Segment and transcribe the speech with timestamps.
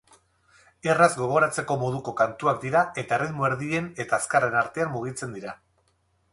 [0.93, 5.59] Erraz gogoratzeko moduko kantuak dira eta erritmo erdien eta azkarren artean mugitzen dira.